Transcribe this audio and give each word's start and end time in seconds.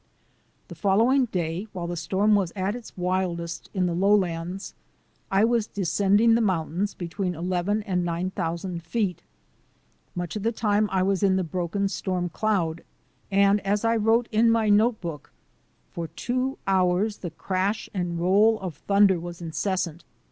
The 0.67 0.73
following 0.73 1.25
day, 1.25 1.67
while 1.73 1.85
the 1.85 1.95
storm 1.95 2.33
was 2.33 2.51
at 2.55 2.75
its 2.75 2.97
wildest 2.97 3.69
in 3.71 3.85
the 3.85 3.93
lowlands, 3.93 4.73
I 5.29 5.45
was 5.45 5.67
descending 5.67 6.33
the 6.33 6.41
mountains 6.41 6.95
between 6.95 7.35
eleven 7.35 7.83
and 7.83 8.03
nine 8.03 8.31
thousand 8.31 8.81
feet. 8.81 9.21
Much 10.15 10.35
of 10.35 10.41
the 10.41 10.51
time 10.51 10.89
I 10.91 11.03
was 11.03 11.21
in 11.21 11.35
the 11.35 11.43
broken 11.43 11.87
storm 11.87 12.29
cloud, 12.29 12.83
and, 13.29 13.59
as 13.59 13.85
I 13.85 13.95
wrote 13.95 14.27
in 14.31 14.49
my 14.49 14.69
notebook, 14.69 15.31
"For 15.91 16.07
two 16.07 16.57
hours 16.65 17.17
the 17.17 17.29
crash 17.29 17.87
and 17.93 18.17
roll 18.19 18.59
of 18.59 18.77
thunder 18.77 19.19
was 19.19 19.39
incessant. 19.39 20.03